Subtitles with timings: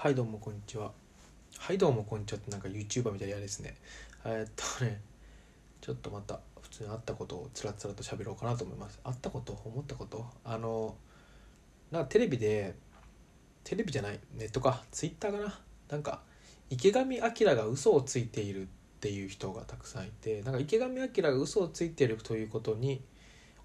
[0.00, 0.92] はいどうもこんにちは。
[1.58, 3.74] はいどうもこんにちはってなんか YouTuber みたいな嫌ですね。
[4.24, 5.00] えーっとね
[5.80, 9.00] ちょっとまた普通にあったことをつらつらと喋ろうかなと思います。
[9.02, 9.58] あったこと？
[9.64, 10.24] 思ったこと？
[10.44, 10.94] あの
[11.90, 12.76] なんかテレビで
[13.64, 14.84] テレビじゃないネットか。
[14.92, 15.58] Twitter かな。
[15.90, 16.20] なんか
[16.70, 18.66] 池上彰が嘘をついているっ
[19.00, 23.02] ていう人がたくさんいてなんか池上彰が嘘をついているということに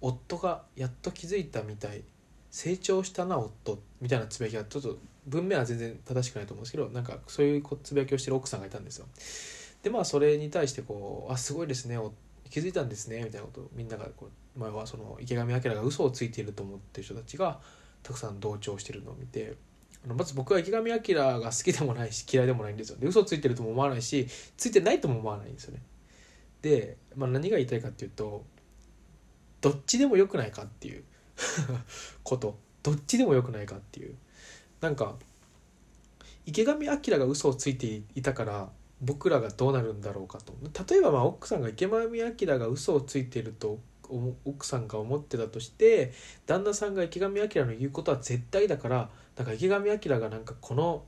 [0.00, 2.04] 夫がやっと気づいたみたい。
[2.50, 3.78] 成長したな夫。
[4.00, 9.06] みたいなつぶやきがちょっと文面は全然正しくないと思うんですけどなんかそういうつぶやきをしてる奥さんがいたんですよ。
[9.82, 11.98] でまあそれに対してこう「あすごいですね
[12.50, 17.60] 気づいたんですね」みたいなことをみんながこう前はその池上彰が嘘をついていると思ってる人たちが
[18.02, 19.56] たくさん同調してるのを見て
[20.04, 22.96] あのまず僕は池上彰が好きでもないし嫌いでもないんですよ。
[22.98, 25.82] で嘘ついてるとも思わないしついてないとも思わないんですよね。
[26.62, 28.44] で、まあ、何が言いたいかっていうと
[29.60, 31.04] どっちでもよくないかっていう。
[32.22, 34.14] ことどっちでもよくないかっていう。
[34.80, 35.16] なんか
[36.46, 40.54] 池上彰が嘘をついていたから僕らがどうなるんだろうかと。
[40.90, 43.78] 例えばまあ奥さんが池上彰が嘘をついていると
[44.44, 46.12] 奥さんが思ってたとして
[46.46, 51.04] 旦那さんが池上彰の言うことは絶対だからなんか池上彰がなんかこの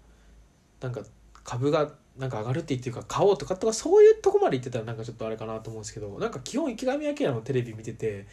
[0.80, 1.02] なんか
[1.44, 8.26] 株がなんか上がるって言っていうか買おうとかとかそういうとこまで言ってたらなんかちょっとあれかなと思うんですけどなんか基本池上彰のテレビ見てて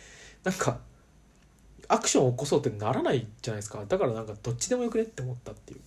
[0.44, 0.80] なんか
[1.90, 3.84] アクションを起こそうってならないじゃないですか。
[3.86, 5.80] だからなんかどっちでもよくねって思ったっていう。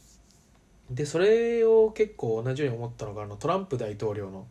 [0.95, 4.47] でそれを結構同じように思ったのがあのトランプ大統領の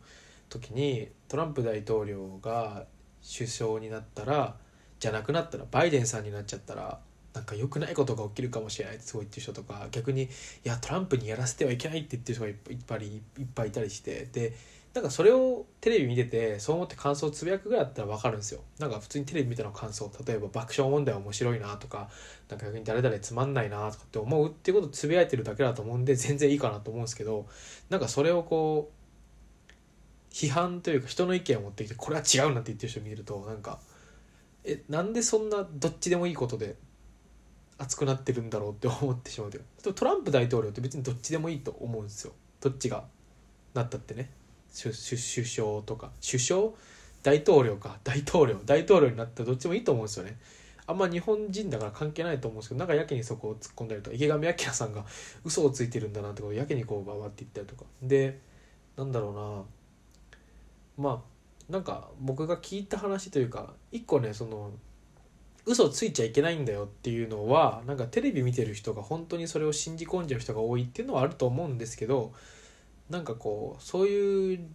[0.48, 2.86] 時にトランプ大統領が
[3.22, 4.56] 首相になったら
[4.98, 7.00] じゃなくなったらバイデンさんになっちゃったら
[7.34, 10.28] なんか良くないことが起きるかもしれないってすごい言ってる人とか逆にい
[10.64, 12.56] やトランプにやらせてはいけないって言ってる人がいっ
[12.86, 14.54] ぱいいっぱいいたりしてで
[14.94, 18.60] なんかそれをテレビ見ててそう思って感想をつぶやくぐらいだったら分かるんですよ。
[18.78, 22.10] なんか普通にテレビ見たの感想例えば爆笑問題面白いなとか
[22.50, 27.46] なんか逆に誰々つまんないなとかって思うっていうことをつぶやいてるだけだと思うんで全然いいかなと思うんですけど
[27.88, 33.80] なんかそれをこう批判というか人の意見を持ってきてこれは違うなって言ってる人見るとなんか
[34.64, 36.76] えなんでそんなどっちでもいいことで
[37.78, 39.94] 熱くなってるんだろうって思ってしまうという。
[39.94, 42.32] トランプ大統領って別にどっちでもいいと思うんですよ。
[42.60, 43.04] どっちが
[43.74, 44.30] なったってね。
[44.72, 46.70] 首相とか首相？
[47.22, 47.98] 大統領か。
[48.02, 48.60] 大統領。
[48.64, 50.38] 大統領になったらどっちもいいと思うんですよね。
[50.86, 55.04] あんま日本人だから関係ないと思うんですけどなんかやけにそこを突っ込んだりとか池上彰さんが
[55.44, 57.84] 嘘をついてるんだなってことをやけにこうババって言ったりとか。
[58.02, 58.40] で
[58.96, 59.66] なんだろ
[60.98, 61.08] うな。
[61.10, 64.72] まあなんか僕が聞いた話というか一個ねその
[65.64, 72.32] 嘘ついちゃいけないんだよっていうのはなんかテレビ見てる人が本当にそれを信じ込んじゃう人が多いっていうのはあると思うんですけど
[73.12, 74.68] なんかこうそういう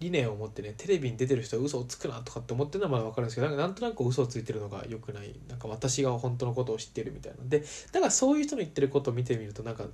[0.00, 5.38] 理念を持ってねテレビに出てる人は嘘をつくなとかって思ってるのはまだ分かるんですけどなんかなんとなく嘘をついてるのが良くない。
[5.46, 7.38] なんか私が本当のことを知ってるみたいな。
[7.44, 9.84] でだからそういう人の言ってることを見てみるとなんか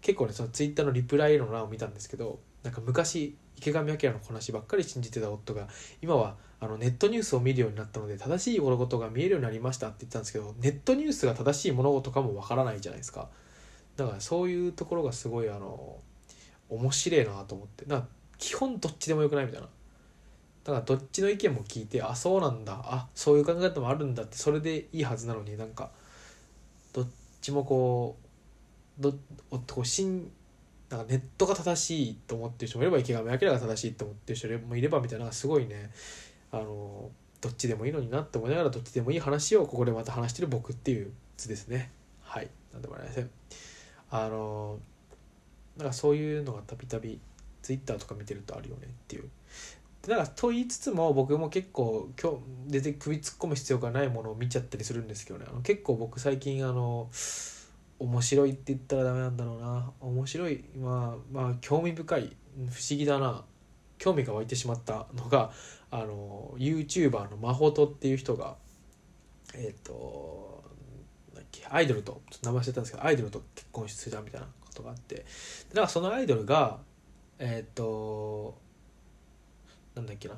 [0.00, 5.68] 結構ねそのツイッターのリプライの欄を見たんですけどなんか昔池上彰の話ばっかり信じてた夫が
[6.00, 13.28] 今はあのネットニュースを見るようになったので正しい物事が見えるようになりましたって言ったんですけどネットニュースが正しい物事かもわからないじゃないですか。
[13.96, 15.98] だからそういうところがすごいあの
[16.74, 17.84] 面白いなと思って。
[17.86, 18.06] な
[18.38, 19.68] 基本どっちでもよくないみたいな。
[20.64, 22.80] だからどっちの意見も聞いてあそうなんだ。
[22.84, 25.90] あそういう考え方もあるんだってそれでいいはずなのになんか
[26.92, 27.06] どっ
[27.40, 28.16] ちもこ
[28.98, 29.14] うど
[29.66, 30.30] こうしん
[30.88, 35.90] なんかネットが正しいと思ってる人もいれば池上彰が正しいと思ってる人もいればみたいなすごいね。
[36.52, 37.10] あの
[37.40, 41.90] どっちでもいいのになって思いながらどっちでもいい話をここでまた話してる僕っていう図ですね。
[42.20, 42.48] はい。
[42.72, 43.30] なんでもありません。
[44.10, 44.78] あの
[45.76, 47.20] なんかそういうのがたびたび
[47.62, 49.28] ツイッターとか見てるとあるよねっていう。
[50.06, 52.38] だかと言いつつも僕も結構今日
[52.72, 55.46] 出て首突っ込む必要がないものを見ちゃったりするんですけどね。
[55.48, 57.08] あの結構僕最近あの
[57.98, 59.92] 面白いって言ったらダメなんだろうな。
[60.00, 63.44] 面白いまあまあ興味深い不思議だな。
[63.98, 65.52] 興味が湧いてしまったのが
[65.92, 68.56] あの YouTuber のマホトっていう人が
[69.54, 70.64] えっ、ー、と
[71.70, 74.48] アイドルとちょっと名前忘れたんですけどアイドルと結婚してたみたいな。
[74.72, 75.24] ことがあって。
[75.72, 76.78] だかそのアイドルが
[77.38, 78.58] えっ、ー、と
[79.94, 80.34] なんだっけな。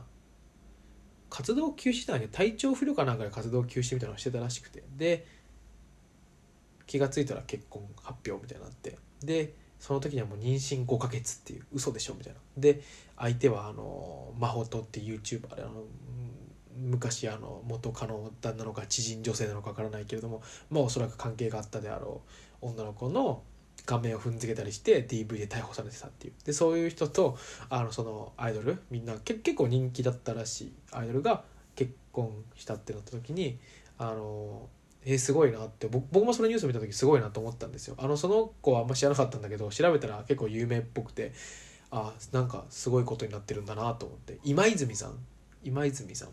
[1.31, 4.82] 活動休止だけ体調不良かなんかで活動休止みたいなのをしてたらしくて。
[4.96, 5.26] で
[6.86, 8.98] 気が付いたら結婚発表みたいになって。
[9.22, 12.40] でその時にはもう妊娠5ヶ月っていう嘘でしょみたいな。
[12.56, 12.82] で
[13.16, 15.84] 相手はあのマホトっていう YouTuber であの
[16.76, 22.22] 昔あの元カノ旦那のか知人女性なのかわからないけれどもまあおそらく関係があったであろ
[22.62, 23.42] う女の子の
[23.86, 26.32] 顔面を踏んづけたりして DV で逮捕されてたっていう。
[26.44, 27.36] でそういう人と
[27.69, 30.72] あのそのアイドルみんな結構人気だったらしい。
[30.92, 31.42] アイドルが
[31.76, 33.58] 結婚したってなった時に
[33.98, 34.69] あの
[35.06, 37.94] えー、すごいなって僕もそのニュース見た時すごいなと思ったんですよ。
[37.98, 41.32] あのその子はあんま知らなかったんだけど調べたら結構有名っぽくて
[41.90, 44.38] あなんかすごいことになってるんだなと思って。
[44.44, 45.19] 今泉さん。
[45.62, 46.28] 今泉さん。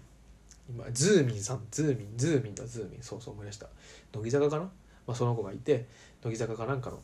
[0.69, 1.61] 今ズーミンさん。
[1.69, 2.17] ズーミン。
[2.17, 3.03] ズーミンだズーミン。
[3.03, 3.67] そうそう思い出した。
[4.13, 4.69] 乃木坂かな、
[5.07, 5.87] まあ、その子がいて
[6.23, 6.99] 乃木坂かなんかの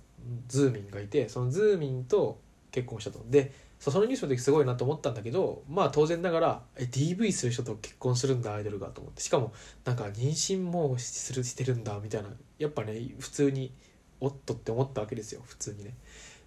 [0.47, 2.39] ズーミンがいてそのズーミンと
[2.71, 3.19] 結婚したと。
[3.27, 9.21] でそのニュースの時すごいなと思ったんだけどまあ当然ながらえ DV する人と結婚するんだアイドルがと思って。
[9.21, 9.53] しかも
[9.85, 12.29] なんか妊娠もするしてるんだみたいな。
[12.57, 13.71] やっぱね普通に
[14.19, 15.41] おっとって思ったわけですよ。
[15.45, 15.94] 普通にね。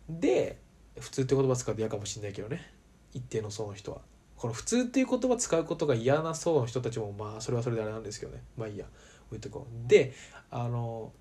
[0.08, 0.58] で
[0.98, 2.72] 普通って言葉使うと嫌かもしんないけどね。
[3.14, 4.00] 一定の層の人は。
[4.36, 8.42] この普通っていう言葉使うことが嫌な層の人たちもまあそれはそれであれなんですけどね。
[8.56, 8.86] まあいいや。
[9.28, 9.88] 置いとこう。
[9.88, 10.12] で
[10.50, 11.12] あの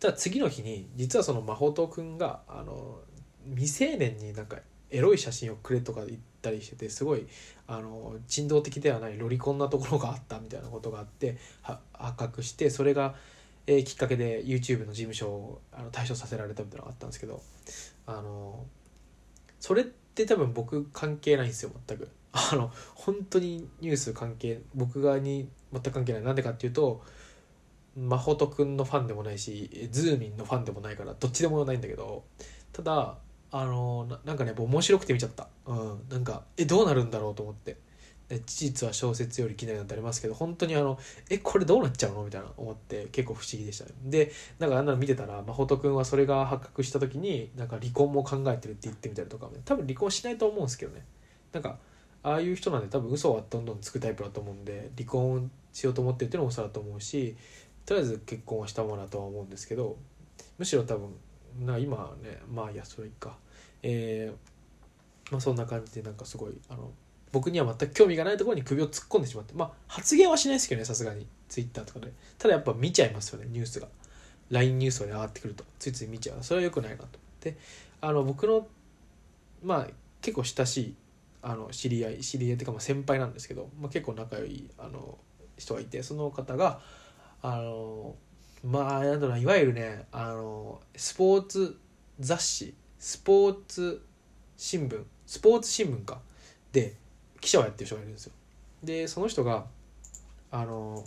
[0.00, 3.00] ただ次の日に実はその真帆くんがあの
[3.50, 4.58] 未成年になんか
[4.90, 7.26] エロい写真をくれとか言ったりしててすごい
[7.66, 13.14] あの人道的ではないロリコンなところがあったみたいなことがあって発覚してそれが、
[13.66, 17.42] えー、きっかけで YouTube の事務所をあの対処させられたみたいなのがあったんですけど
[18.06, 18.64] あの
[19.60, 22.08] それって多分僕関係ないんですよ全く。
[22.30, 27.02] あの本当にニュース関係僕側に全く関係ないなんでかっていうと
[27.98, 32.22] 真帆くんのファンでもないしズーミンのファンでもないからどっちでもないんだけど
[32.72, 33.16] ただ
[33.50, 35.48] あのななんかね面白くて見ちゃった。
[35.66, 36.00] うん。
[36.08, 37.76] なんかえどうなるんだろうと思って。
[38.28, 40.98] で事実は小説よりきなりなんてありますけど本当にあの
[41.30, 42.24] えこれどうなっちゃうの？
[42.24, 43.92] みたいな思って結構不思議でしたね。
[44.04, 51.04] でなんかあんなの見てたら真帆くんはそれが発覚した時になんか離婚も考えてるって言ってみたりとか、多分離婚しないと思うんですけどね。
[51.54, 51.78] なんか
[52.22, 57.34] ああいう人なんで多分嘘はどんどんつくタイプだと思うんで離婚しようと思ってるっていうのも嘘だと思うし
[57.88, 59.96] とりあえず結婚はしたものだとは思うんですけど
[60.58, 61.08] むしろ多分
[61.64, 63.38] な今ねまあいやそれいいか。
[63.82, 66.90] えー、まあそんな感じでなんかすごいあの
[67.32, 71.26] 僕には全く興味がないところに首を突っ込んでしまってまあ発言はしないですけどねさすがに。
[71.48, 72.12] ツイッターとかで。
[72.36, 73.88] ただやっぱ見ちゃいますよねニュースが。
[74.50, 75.64] LINE ニュースが上がってくると。
[75.78, 76.42] ついつい見ちゃう。
[76.42, 77.18] それは良くないなと。
[77.40, 77.56] で
[78.02, 78.66] あの僕の
[79.62, 79.86] まあ
[80.20, 80.94] 結構親しい
[81.40, 85.16] あの知り合い知り合いっていうかまあ先輩なんですけど、まあ、結構仲良いあの
[85.56, 86.80] 人がいてその方が
[87.42, 88.16] あの
[88.64, 91.78] まあなんだろういわゆるねあのスポーツ
[92.18, 94.04] 雑誌スポーツ
[94.56, 96.20] 新聞スポーツ新聞か
[96.72, 96.94] で
[97.40, 98.32] 記者をやってる人がいるんですよ。
[98.82, 99.66] でその人が
[100.50, 101.04] あの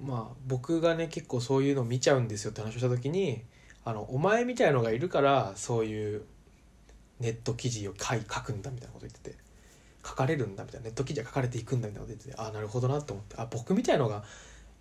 [0.00, 3.42] まあ僕がね結構そういうの見ちゃうんですよって話をした時に
[3.84, 6.22] あのお前みたいのがいるからそういう
[7.20, 9.36] ネット記事を書い書くんだみたいなこと言ってて
[10.04, 14.24] 書かれるんだみたいなネット記事が書かれていくんだみたいなこと言っててああなるほどなと思ってあ僕みたいのが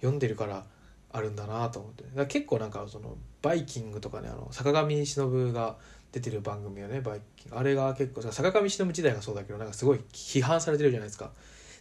[0.02, 0.66] 読んでるから
[1.12, 2.04] あるんだなと思って。
[2.16, 5.78] だ結構なんかそのバイキングとかねあの坂上忍が
[6.12, 7.58] 出てる番組はねバイキング。
[7.58, 11.32] あれが結構坂上忍時代がそうだけどなんかすごい批判されてるじゃないですか。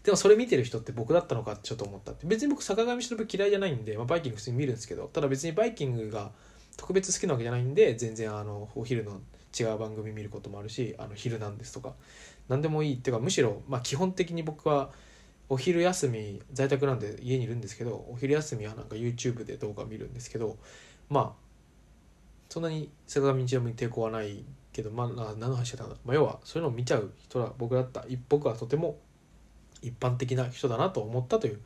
[0.03, 2.27] でもそれ見てる人って僕だったのかちょっと思ったって。
[2.27, 6.31] 別に僕坂上忍嫌いじゃないんで、まあ、バイキング普通に見るんですけどただ別にバイキングが
[6.77, 9.21] 特別好きなわけじゃないんで全然あのお昼の
[9.59, 11.95] 違う番組見ることもあるし「あの昼なんです」とか。
[12.49, 14.91] 何でもいいっていうかむしろ、まあ、基本的に僕は
[15.51, 20.57] お昼休み在宅なんで家にいるんですけどお昼休みはなんか YouTube で動画見るんですけど
[21.09, 21.51] まあ
[22.49, 28.99] そんなに坂上忍に抵抗はないけどまあ何の話だったんだ、まあ、要はそういうのを見ちゃう人は僕だった僕はとても
[29.83, 31.61] 一般的な人だなと思ったという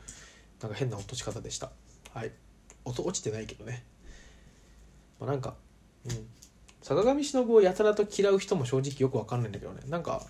[0.63, 1.71] なんか変な落とし方でした。
[2.15, 2.33] はい。
[2.85, 3.85] 音落ちてないけどね。
[5.21, 5.55] まあなんか
[6.07, 6.27] うん。
[6.81, 9.83] 坂上忍をやたらと嫌う人も正直よくわかんないんだけどね。
[9.89, 10.23] なんか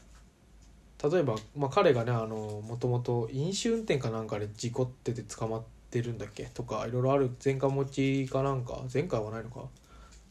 [1.11, 6.45] 例えば、まあ、彼がねもともと飲酒運転かなんかで事故ってて捕まってるんだっけ？
[6.55, 7.31] とかいろいろある。
[7.45, 8.81] 前科持ちかなんか？
[8.93, 9.65] 前回はないのか？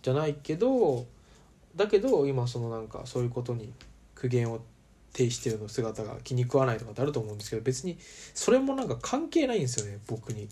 [0.01, 1.05] じゃないけど
[1.75, 3.71] だけど今そのなんかそういうことに
[4.15, 4.61] 苦言を
[5.13, 7.97] 呈してるの姿が気に食わないとかってあると思うんですけど別に
[8.33, 10.47] それもなんか関係ないんですよね僕に。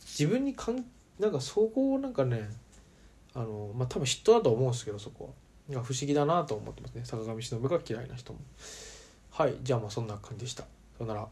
[0.00, 0.84] 自分にかん
[1.18, 2.48] なんかそこをなんかね
[3.34, 5.82] あのまあ多分嫉妬だと思うんですけどそこは。
[5.82, 7.02] 不思議だなと思ってますね。
[7.04, 8.38] 坂上忍が嫌いな人も。
[9.36, 10.62] はいじゃあまあそんな感じでした。
[10.62, 10.68] さ
[11.00, 11.28] よなら。